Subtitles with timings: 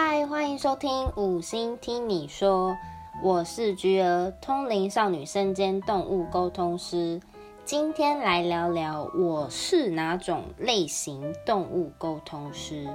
[0.00, 2.78] 嗨，欢迎收听五星听你说，
[3.20, 7.20] 我是菊儿，通灵少女身兼动物沟通师。
[7.64, 12.88] 今天来聊聊我是哪种类型动物沟通师。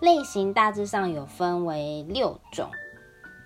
[0.00, 2.68] 类型大致上有分为六种，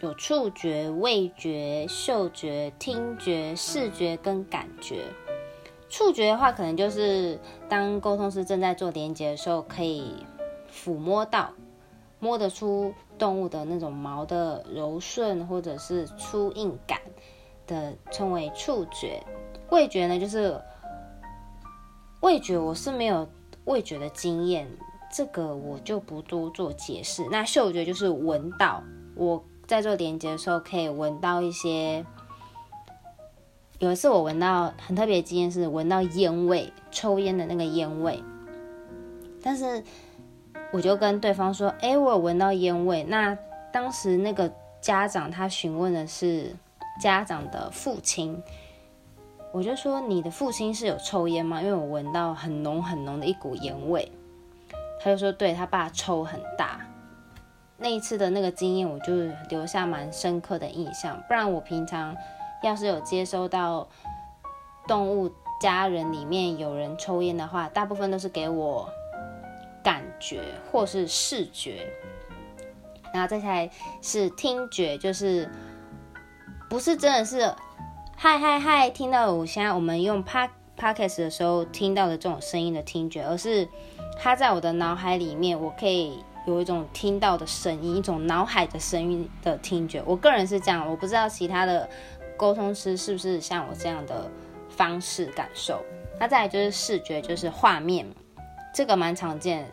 [0.00, 5.04] 有触觉、味觉、嗅觉、听觉、视觉跟感觉。
[5.90, 7.38] 触觉的话，可能就是
[7.68, 10.24] 当沟通师正在做连接的时候，可以
[10.72, 11.50] 抚摸到。
[12.23, 17.00] 摸得出动物的那种毛的柔顺或者是粗硬感
[17.67, 19.21] 的，称为触觉。
[19.71, 20.57] 味觉呢，就是
[22.21, 23.29] 味觉，我是没有
[23.64, 24.68] 味觉的经验，
[25.13, 27.27] 这个我就不多做解释。
[27.29, 28.80] 那嗅觉就是闻到，
[29.16, 32.06] 我在做连接的时候可以闻到一些。
[33.80, 38.22] 有一次我闻到很特别的经验是闻到烟味，抽烟的那个烟味，
[39.42, 39.83] 但是。
[40.72, 43.36] 我就跟对方说：“哎，我有闻到烟味。”那
[43.70, 46.56] 当时那个家长他询问的是
[47.00, 48.42] 家长的父亲，
[49.52, 54.11] 我就说：“你的父亲是有抽烟吗？”因为我闻到很浓很浓的一股烟味。
[54.98, 56.80] 他就说：“对他爸抽很大。”
[57.77, 59.12] 那一次的那个经验，我就
[59.50, 61.22] 留下蛮深刻的印象。
[61.28, 62.16] 不然我平常
[62.62, 63.89] 要是有接收到
[64.86, 65.30] 动物
[65.61, 68.89] 家人里面有人抽烟的话，大部分都是给我。
[70.22, 71.86] 觉或是视觉，
[73.12, 73.68] 然后再下来
[74.00, 75.50] 是听觉，就是
[76.70, 77.52] 不是真的是
[78.16, 83.68] 嗨嗨嗨听到我现在我们用 pa podcast 的时候听到的这种声音的听觉，而是
[84.16, 90.00] 它在我的脑海里面，我可以有一种听到的声音，一种脑海的声音的听觉。
[90.06, 91.88] 我个人是这样，我不知道其他的
[92.36, 94.30] 沟通师是不是像我这样的
[94.70, 95.82] 方式感受。
[96.20, 98.06] 那再来就是视觉，就是画面。
[98.74, 99.70] 这个蛮常见，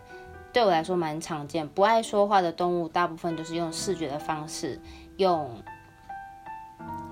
[0.52, 1.68] 对我来说蛮常见。
[1.68, 4.80] 不爱说话的动物，大部分都是用视觉的方式，
[5.18, 5.50] 用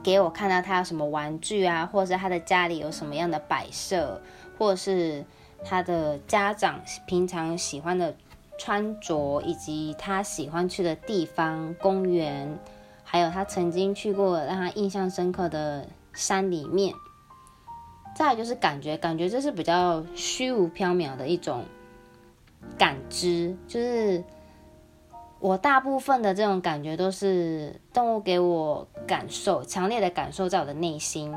[0.03, 4.21] 给我看到他有什么玩具啊，或者是他的家里有什么样的摆设，
[4.57, 5.23] 或者是
[5.63, 8.15] 他的家长平常喜欢的
[8.57, 12.57] 穿着，以及他喜欢去的地方、公园，
[13.03, 16.93] 还有他曾经去过让他印象深刻的山里面。
[18.15, 21.63] 再就是感觉，感觉这是比较虚无缥缈的一种。
[22.77, 24.23] 感知就是
[25.39, 31.33] 我大部分的这种感觉都是动物给我感受，强烈的感受在我的内心。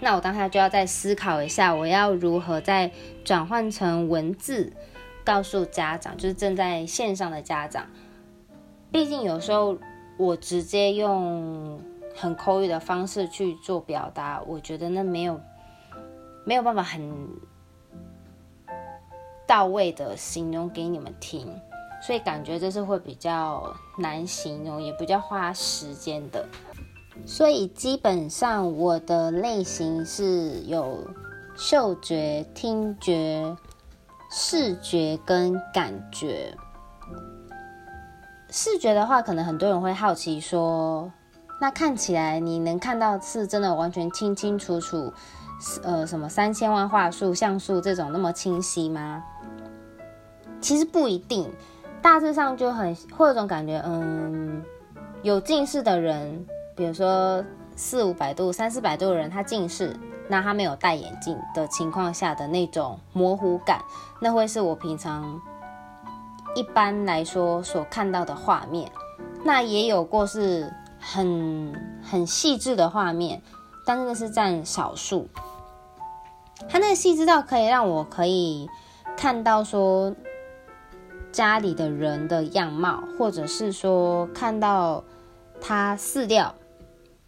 [0.00, 2.90] 那我当下就要再思考一下，我要如何再
[3.24, 4.72] 转换成文字，
[5.24, 7.86] 告诉家长，就是正在线上的家长。
[8.92, 9.76] 毕竟有时候
[10.16, 11.80] 我直接用
[12.14, 15.40] 很口语的方式去做表达，我觉得那没有
[16.44, 17.12] 没有办法很。
[19.48, 21.52] 到位的形容给你们听，
[22.02, 26.46] 所以感觉这是会比较难形容，也比较花时间的。
[27.26, 30.98] 所以基本上我的类型是有
[31.56, 33.56] 嗅觉、听觉、
[34.30, 36.54] 视觉跟感觉。
[38.50, 41.10] 视觉的话，可能很多人会好奇说，
[41.60, 45.12] 那看起来你能看到是真的完全清清楚楚，
[45.82, 49.22] 呃，什么三千万画素像素这种那么清晰吗？
[50.60, 51.50] 其实不一定，
[52.02, 54.62] 大致上就很会有种感觉，嗯，
[55.22, 57.44] 有近视的人，比如说
[57.76, 59.96] 四五百度、三四百度的人，他近视，
[60.28, 63.80] 那他没有戴眼镜的情况下的那种模糊感，
[64.20, 65.40] 那会是我平常
[66.54, 68.90] 一般来说所看到的画面。
[69.44, 73.40] 那也有过是很很细致的画面，
[73.88, 75.26] 但是那是占少数。
[76.68, 78.68] 它那个细致到可以让我可以
[79.16, 80.14] 看到说。
[81.30, 85.04] 家里的人的样貌，或者是说看到
[85.60, 86.54] 他饲料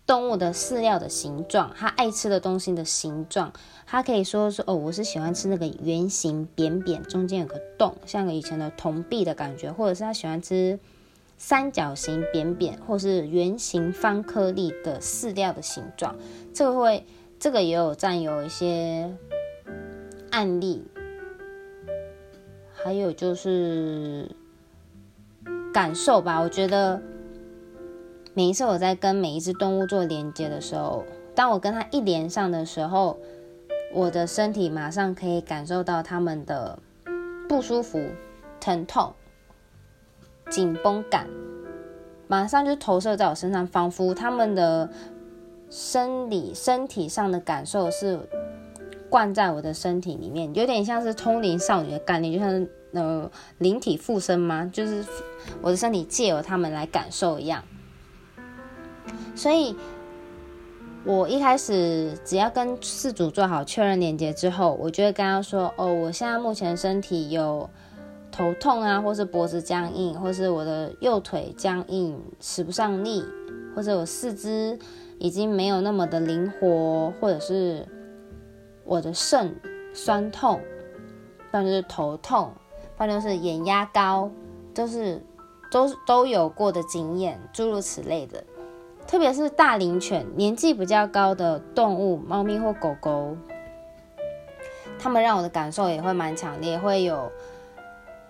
[0.07, 3.53] 动物的饲料的形状，他爱吃的东西的形状，
[3.87, 10.81] 他可以说说哦，我是喜欢吃那个圆形扁扁，中间有个洞，像个以前的铜币的感觉，或者是他喜欢吃
[11.43, 16.15] 三角形扁扁，或是圆形方颗粒的饲料的形状，
[16.53, 17.07] 这个会
[17.39, 19.11] 这个也有占有一些
[20.31, 20.85] 案例。
[22.75, 24.31] 还有就是
[25.73, 27.01] 感受吧，我觉得
[28.35, 31.05] 每一次我在跟每一只动物做连接的时候，
[31.35, 33.19] 当我跟它一连上的时候，
[33.95, 36.79] 我的身体马上可以感受到它们的
[37.49, 37.99] 不舒服、
[38.61, 39.15] 疼痛、
[40.51, 41.27] 紧绷感，
[42.29, 44.91] 马上就投射在我身上，仿佛他们的
[45.71, 48.21] 生理、身体上的感受是。
[49.09, 54.71] 灌在我的身体里面，有点像是通灵少女的概念，就像呃灵体附身吗？
[54.73, 55.05] 就是
[55.61, 57.65] 我的身体借由他们来感受一样。
[59.35, 59.75] 所以，
[61.05, 67.69] 我一开始只要跟事主做好确认连接之后，我就会跟他说：“哦，我现在目前身体有
[68.41, 73.23] 头痛啊，或是脖子僵硬，或是我的右腿僵硬，使不上力，
[73.77, 74.79] 或者我四肢
[75.19, 77.87] 已经没有那么的灵活，或者是
[78.83, 79.55] 我的肾
[79.93, 80.59] 酸痛，
[81.51, 82.51] 不然就是头痛，
[82.97, 84.31] 不然就是眼压高，
[84.73, 85.23] 都是
[85.71, 88.43] 都都有过的经验，诸如此类的。”
[89.07, 93.37] 特别是大龄犬，年纪比较高的动物，猫咪或狗狗，
[94.99, 97.31] 它们让我的感受也会蛮强烈，会有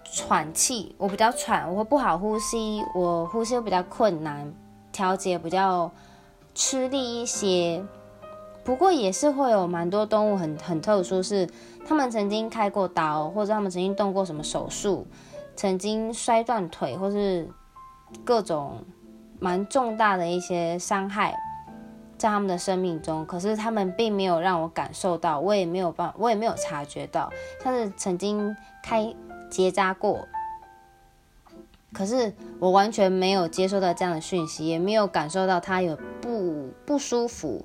[0.04, 4.52] 喘气，我比较喘，我会不好呼吸，我呼吸比较困难，
[4.92, 5.90] 调节比较
[6.54, 7.84] 吃力一些。
[8.64, 11.48] 不过也是会有蛮多动物很很特殊，是
[11.86, 15.06] 他们曾经开过刀，或者他们曾经动过什么手术，
[15.56, 17.48] 曾经摔断腿，或是
[18.24, 18.84] 各种。
[19.42, 21.34] 蛮重大的一些伤害
[22.18, 27.30] 在他们的生命中，可是他们并没有让我感受到，我也没有办，我也没有察觉到，
[27.64, 29.10] 像是曾经开
[29.50, 30.28] 结扎过，
[31.92, 37.64] 可是我完全没有接收到这样的讯息，也没有感受到他有不不舒服，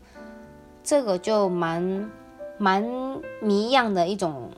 [0.84, 2.10] 这个就蛮
[2.58, 2.84] 蛮
[3.42, 4.50] 谜样的一种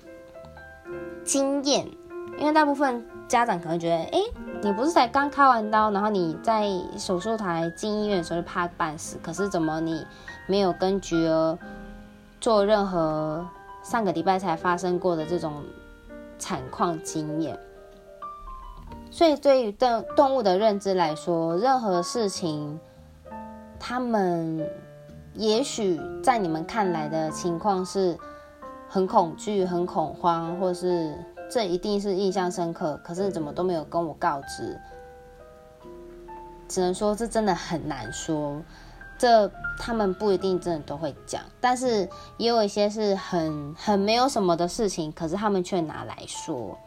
[1.24, 1.88] 经验，
[2.40, 4.20] 因为大部分家长可能觉得，哎。
[4.64, 10.04] 你不是才刚开完刀，然后你在手术台进医院的时候就怕半死，可是怎么你
[10.48, 11.56] 没有跟菊儿
[12.42, 13.48] 做任何
[13.84, 15.64] 上个礼拜才发生过的这种
[16.40, 17.58] 产况经验？
[19.12, 22.80] 所以对于动动物的认知来说，任何事情，
[23.80, 24.68] 他们
[25.34, 28.18] 也许在你们看来的情况是
[28.90, 31.16] 很恐惧、很恐慌，或是。
[31.50, 34.78] 这一定是印象深刻，可是怎么都没有跟我告知，
[36.68, 38.62] 只能说这真的很难说。
[39.18, 46.78] 这他们不一定真的都会讲，但是也有一些是很很没有什么的事情，可是他们却拿来说。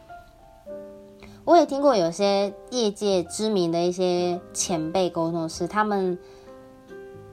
[1.43, 6.17] 我也听过有些业界知名的一些前辈沟通师，他们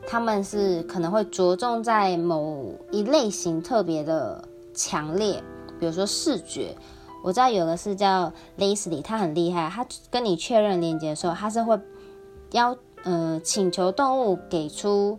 [0.06, 4.43] 他们是可能会着重在某一类型特别的
[4.75, 5.43] 强烈，
[5.79, 6.75] 比如说视觉。
[7.23, 9.69] 我知道有个是叫 Leslie，他很厉害。
[9.69, 11.79] 他跟你确认连接的时候，他是会
[12.53, 12.75] 要
[13.05, 15.19] 呃请求动物给出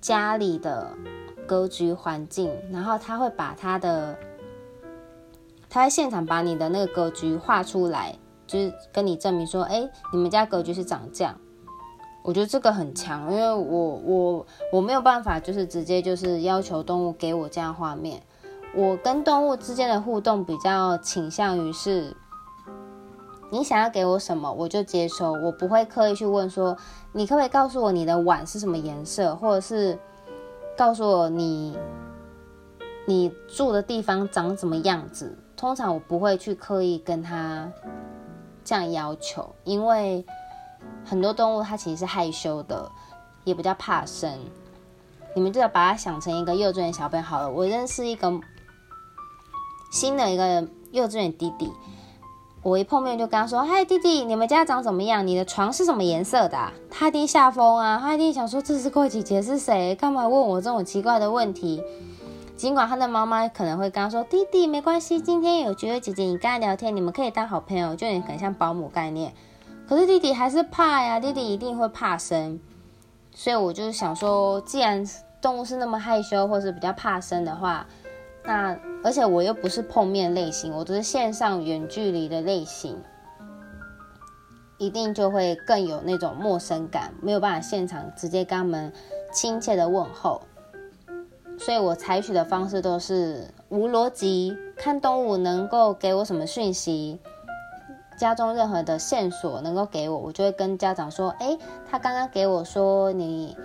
[0.00, 0.88] 家里的
[1.46, 4.18] 格局环境，然后他会把他的
[5.68, 11.38] 他在现场把你的那个格局画出来，就是跟你证明说，哎，你们家格局是长这样。
[12.22, 18.22] 我觉得这个很强，因为我我我没有办法，就是直接就是要求动物给我这样画面。
[18.76, 22.16] 我跟动物之间的互动比较倾向于是，
[23.52, 26.74] 你想要给我什么，我就接收，我不会刻意去问说，
[27.12, 29.98] 你可不可以告诉我你的碗是什么颜色，或者是
[30.74, 31.76] 告诉我你
[33.06, 35.36] 你住的地方长什么样子。
[35.54, 37.70] 通常我不会去刻意跟他
[38.64, 40.24] 这样要求，因为
[41.04, 42.90] 很多动物它其实是害羞的，
[43.44, 44.32] 也比较怕生。
[45.34, 47.50] 你们就要把它想成一个幼稚园小朋友好了。
[47.50, 48.32] 我认识一个。
[49.92, 51.70] 新的一个幼稚园弟弟，
[52.62, 55.26] 我一碰面就跟他说：“嗨，弟弟，你们家长怎么样？
[55.26, 56.56] 你的床是什么颜色的？”
[56.88, 57.98] 他一定吓疯啊！
[58.00, 59.96] 他一定想说：“这是怪姐姐是谁？
[59.96, 61.82] 干嘛问我这种奇怪的问题？”
[62.56, 69.34] 尽管他的妈妈可能会跟他说：“弟弟，没关系，今天有觉得姐姐你跟他聊天，你们可以当好朋友，就有点像保姆概念。”
[69.88, 72.60] 可是弟弟还是怕呀，弟弟一定会怕生，
[73.34, 75.04] 所以我就想说，既然
[75.40, 77.84] 动物是那么害羞，或是比较怕生的话。
[78.44, 83.00] 那而且我又不是碰面类型，我都是线上远距离的类型，
[84.78, 88.92] 一定就会更有那种陌生感，没有办法现场直接跟他们
[89.32, 90.42] 亲切的问候，
[91.56, 97.20] 所以我采取的方式都是无逻辑，看动物能够给我什么讯息，
[98.18, 101.56] 家中任何的线索能够给我，我就会跟家长说，哎，
[101.88, 103.56] 他刚刚给我说你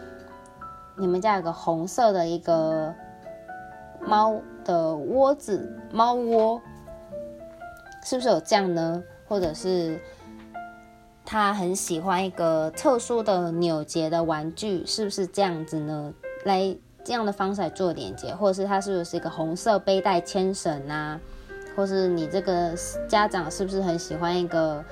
[0.96, 2.94] 你们家有个红色的一个。
[4.00, 6.62] 猫的窝子，猫窝
[8.04, 9.02] 是不是有这样呢？
[9.28, 10.00] 或者是
[11.26, 16.14] 他很喜欢一个特殊的扭结的玩具，是不是这样子呢？
[16.44, 21.20] 来这样的方式来做连接，或者是他是不是一个红色背带牵绳啊？
[21.76, 22.74] 或是你这个
[23.08, 24.84] 家长是不是很喜欢一个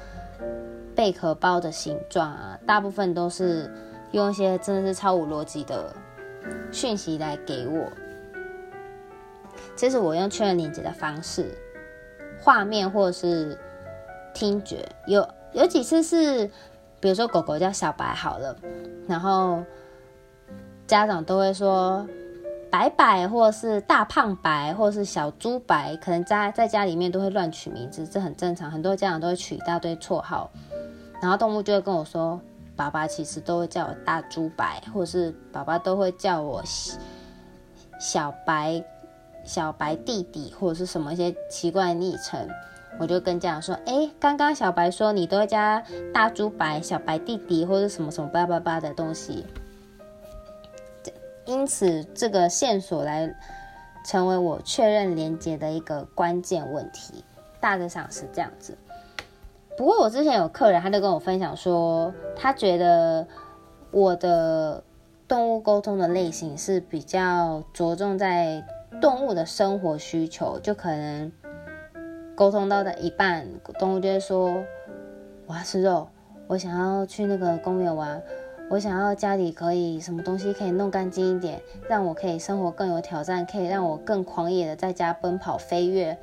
[0.95, 2.57] 贝壳包的形状啊？
[2.65, 3.69] 大部分都是
[4.11, 5.93] 用一些真的是超无逻辑的
[6.71, 7.89] 讯息来给我。
[9.75, 11.57] 这是我用确认连接的方式，
[12.39, 13.57] 画面或者是
[14.33, 14.87] 听觉。
[15.05, 16.49] 有有几次是，
[16.99, 18.55] 比如说狗狗叫小白好了，
[19.07, 19.63] 然后
[20.87, 22.07] 家长都会说
[22.71, 28.71] 白白，或者是大胖白，或者是小猪白，可能在在家里面都会乱取名字，这很正常。
[28.71, 30.51] 很多家长都会取一大堆绰号，
[31.21, 32.39] 然后动物就会跟我说。
[32.77, 36.61] 爸爸其实都会叫我大猪白，或者是爸爸都会叫我
[38.01, 38.83] 小白、
[39.45, 42.47] 小白弟弟，或者是什么一些奇怪的昵称。
[42.97, 45.83] 我就跟家长说：“哎，刚刚小白说你都会加
[46.13, 49.45] 大猪白、小白弟弟，或者什么什么叭叭叭的东西。”
[51.45, 53.31] 因此，这个线索来
[54.05, 57.23] 成为我确认连接的一个关键问题。
[57.59, 58.77] 大致上是这样子。
[59.77, 63.27] 不过我之前有客人，他就跟我分享说，他觉得
[63.91, 64.81] 我的
[65.27, 68.63] 动物沟通的类型是比较着重在
[69.01, 71.31] 动物的生活需求，就可能
[72.35, 73.47] 沟通到的一半，
[73.79, 74.63] 动物就会说
[75.47, 76.07] ：“我要吃肉，
[76.47, 78.21] 我想要去那个公园玩，
[78.69, 86.17] 我想要家里可以什么东西可以弄干净一点，让我可以生活更有挑战，可以让我更狂野的在家奔跑飞跃，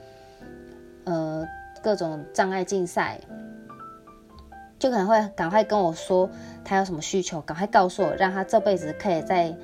[1.05, 1.47] 呃，
[1.83, 3.21] 各种障碍竞赛。”
[4.79, 6.29] 就可能会赶快跟我说
[6.65, 9.55] 他有什么需求，赶快告诉我，让他这辈子可以在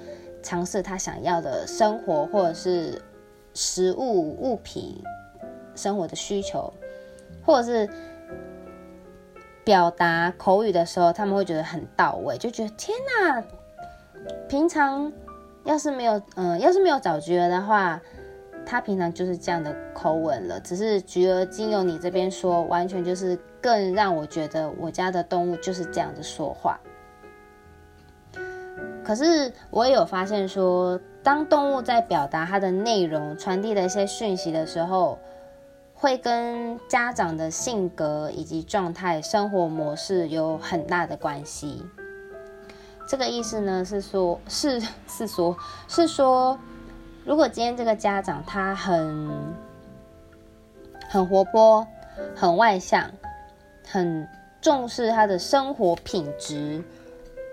[0.49, 2.99] 尝试他想要的生活或者是
[3.52, 4.99] 食物物品
[5.75, 6.73] 生活的需求，
[7.45, 7.87] 或者是
[9.62, 13.45] 表达口语的时候，他们会觉得很到位，就觉得天哪！
[14.49, 15.12] 平常
[15.64, 18.00] 要是没有嗯，要是没有找菊儿的话。
[18.64, 26.81] 他平常就是这样的口吻了，只是菊儿经由你这边说，完全就是更让我觉得我家的动物就是这样的说话。
[29.08, 35.18] 可是我也有发现说，当动物在表达它的内容、传递的一些讯息的时候，
[35.94, 41.82] 会跟家长的性格以及状态、生活模式有很大的关系。
[43.06, 45.56] 这个意思呢，是说，是是说，
[45.88, 46.58] 是说。
[47.24, 49.26] 如果今天这个家长他很
[51.08, 51.86] 很活泼、
[52.36, 53.10] 很外向、
[53.86, 54.28] 很
[54.60, 56.84] 重视他的生活品质、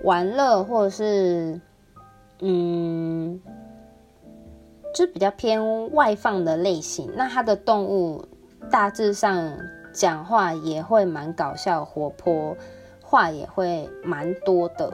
[0.04, 1.60] 玩乐，或者是
[2.40, 3.40] 嗯，
[4.94, 8.26] 就比较偏外放的类型，那他的动物
[8.70, 9.52] 大致上
[9.94, 12.56] 讲话也会蛮搞笑、活泼，
[13.02, 14.92] 话也会蛮多的。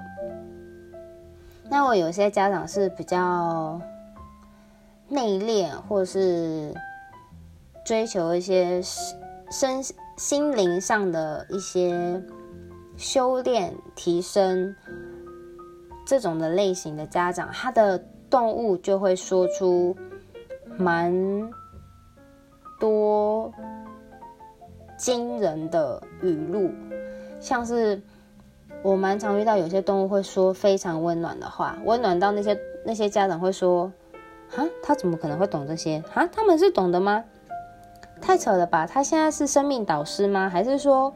[1.69, 3.81] 那我有些家长是比较。
[5.13, 6.73] 内敛，或是
[7.83, 8.81] 追求一些
[9.51, 9.83] 身
[10.15, 12.23] 心灵上的一些
[12.97, 14.75] 修炼、提升
[16.05, 19.95] 这种的类型的家长，他的动物就会说出
[20.77, 21.13] 蛮
[22.79, 23.51] 多
[24.97, 26.69] 惊人的语录，
[27.39, 28.01] 像是
[28.83, 33.91] 我蛮常遇到有些动物会说非常温暖的话，温暖到那些那些家长会说。
[34.53, 36.03] 啊，他怎么可能会懂这些？
[36.13, 37.23] 啊，他们是懂的吗？
[38.19, 38.85] 太扯了吧！
[38.85, 40.49] 他现在是生命导师吗？
[40.49, 41.15] 还是说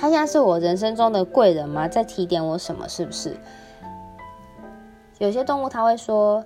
[0.00, 1.86] 他现在是我人生中的贵人吗？
[1.86, 2.88] 在提点我什么？
[2.88, 3.36] 是不是？
[5.18, 6.42] 有些动物他会说，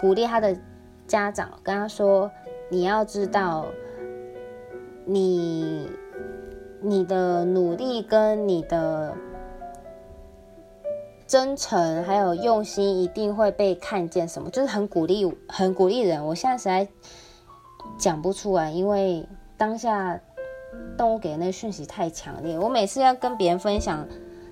[0.00, 0.56] 鼓励他的
[1.06, 2.28] 家长跟他说
[2.68, 3.66] ：“你要知道，
[5.04, 5.88] 你
[6.80, 9.14] 你的努力跟你的。”
[11.26, 16.26] 真诚还有用心一定会被看见，什么就是很鼓励，很鼓励人。
[16.26, 16.88] 我现在实在
[17.96, 19.26] 讲不出来，因为
[19.56, 20.20] 当下
[20.96, 22.58] 动物给的那讯息太强烈。
[22.58, 24.06] 我每次要跟别人分享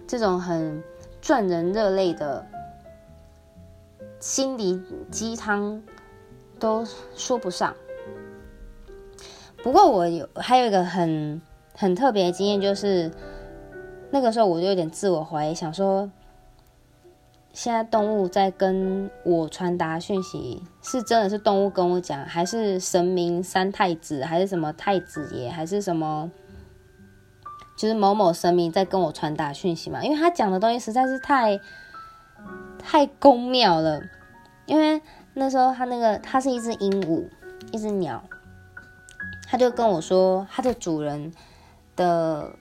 [0.07, 0.83] 这种很
[1.21, 2.47] 赚人热泪的
[4.21, 5.83] 心理鸡汤，
[6.59, 7.75] 都说不上。
[9.63, 11.41] 不过我有还有一个很
[11.77, 13.11] 很特别的经验，就是
[14.11, 16.11] 那个时候我就有点自我怀疑，想说。
[17.53, 26.31] 现在动物在跟我传达讯息，是真的是动物跟我讲，还是神明三太子，还是什么太子爷，还是什么，
[27.77, 30.03] 就是某某神明在跟我传达讯息嘛？
[30.03, 31.61] 因为他讲的东西实在是太
[32.79, 34.01] 太宫庙了。
[34.65, 35.03] 因为
[35.35, 37.29] 那时候他那个，他是一只鹦鹉，
[37.71, 38.23] 一只鸟，
[39.47, 41.33] 他就跟我说，他的主人
[41.97, 42.57] 的。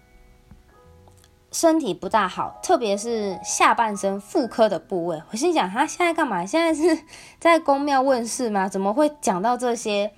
[1.51, 5.21] 身体不大好，特别是下半身妇科的部位。
[5.31, 6.45] 我心想，他现在干嘛？
[6.45, 7.03] 现在是
[7.39, 8.69] 在宫庙问世吗？
[8.69, 10.13] 怎么会讲到这些？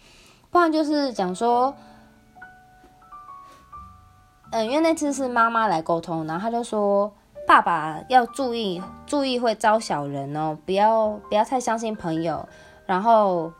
[0.52, 1.75] 不然就是讲说，
[4.52, 7.12] 嗯，因为那次是妈妈来沟通，然后他就说，
[7.48, 12.48] 爸爸要注意，注意会招小人哦，不要不要太相信朋友，
[12.86, 13.52] 然后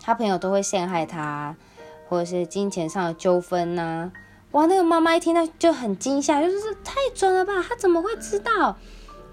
[0.00, 1.54] 他朋友都会陷害他，
[2.08, 4.10] 或者是金钱上的纠纷呐。
[4.52, 7.62] 哇，那个妈妈一听到就很惊吓，就是太准了吧？
[7.66, 8.76] 他怎么会知道？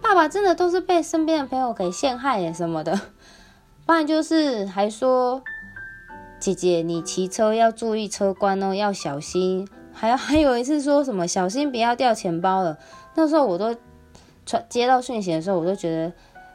[0.02, 3.00] 爸爸真的都是被身边的朋友给陷害耶什么的，
[3.88, 5.42] 不然就是还说
[6.40, 9.68] 姐姐你骑车要注意车关哦，要小心。
[9.94, 12.78] 还有还有一次说什么小心不要掉钱包了。
[13.16, 13.74] 那时候我都
[14.46, 16.12] 传接到讯息的时候，我都觉得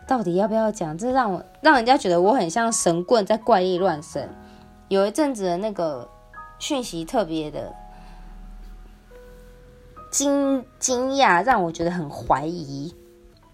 [0.06, 0.96] 到底要不要讲？
[0.98, 4.28] 这让我让人家觉得我很像神棍在怪力乱神。
[4.88, 6.08] 有一阵子的那个
[6.58, 7.74] 讯息特别的。
[10.10, 12.92] 惊惊讶让我觉得很怀疑，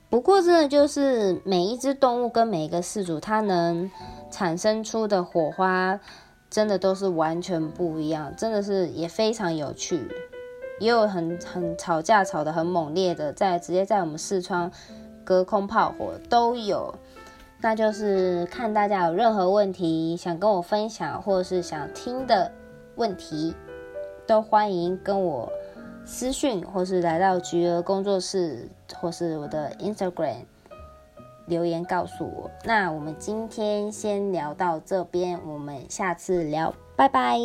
[0.08, 3.90] 不过真的就是每一只动物跟每一个饲主，它能
[4.30, 6.00] 产生出的火花，
[6.48, 10.08] 真的都是完全不一样，真的是也非常有趣，
[10.80, 14.72] 也有很很吵架吵得很猛烈的，在直接在我们视窗
[15.24, 16.94] 隔空炮火都有，
[17.60, 22.50] 那就是看大家有任何问题想跟我分享，或者是想听的
[22.94, 23.54] 问题，
[24.26, 25.52] 都欢迎跟我。
[26.06, 30.44] 私讯，或是来到菊儿工作室，或是我的 Instagram
[31.46, 32.50] 留言告诉我。
[32.64, 37.36] 那我们今天先聊到这边，我们下次聊，拜拜。